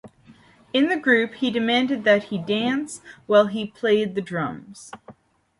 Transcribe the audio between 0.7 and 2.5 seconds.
In the group, he demanded that he